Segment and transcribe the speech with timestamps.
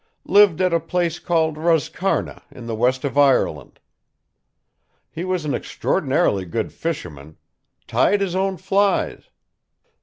[0.25, 3.79] Lived at a place called Roscarna in the west of Ireland.
[5.11, 7.37] He was an extraordinarily good fisherman:
[7.85, 9.29] tied his own flies.